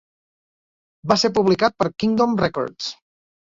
Va 1.11 1.17
ser 1.25 1.31
publicat 1.37 1.77
per 1.83 1.89
Kingdom 2.05 2.35
Records. 2.43 2.91